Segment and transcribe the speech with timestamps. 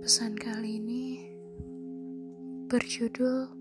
[0.00, 1.20] Pesan kali ini
[2.72, 3.52] berjudul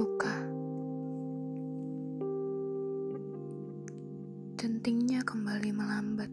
[0.00, 0.36] Luka.
[4.56, 6.32] Dentingnya kembali melambat.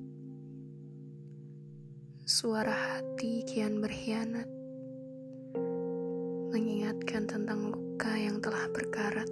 [2.24, 4.48] Suara hati kian berkhianat.
[6.56, 9.28] Mengingatkan tentang luka yang telah berkarat.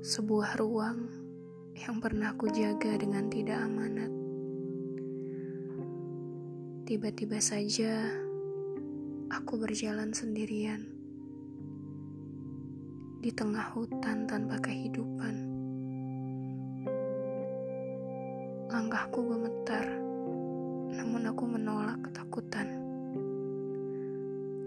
[0.00, 1.12] Sebuah ruang
[1.76, 4.19] yang pernah ku jaga dengan tidak amanat
[6.90, 8.02] Tiba-tiba saja
[9.30, 10.90] aku berjalan sendirian
[13.22, 15.34] di tengah hutan tanpa kehidupan.
[18.74, 19.86] Langkahku gemetar,
[20.90, 22.74] namun aku menolak ketakutan.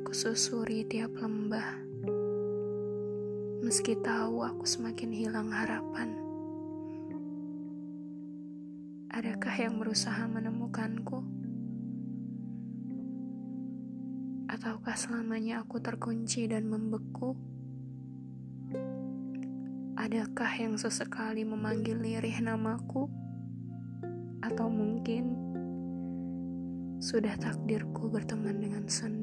[0.07, 1.75] Kususuri tiap lembah,
[3.67, 6.15] meski tahu aku semakin hilang harapan.
[9.11, 11.32] Adakah yang berusaha menemukanku?
[14.53, 17.33] Ataukah selamanya aku terkunci dan membeku?
[19.97, 23.09] Adakah yang sesekali memanggil lirih namaku?
[24.45, 25.33] Atau mungkin
[27.01, 29.22] sudah takdirku berteman dengan sendu?